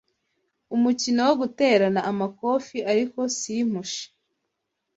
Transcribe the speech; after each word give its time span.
umukino 0.75 1.21
wo 1.27 1.33
guterana 1.41 2.01
amakofi 2.11 2.77
ariko 2.91 3.19
simpushe 3.37 4.05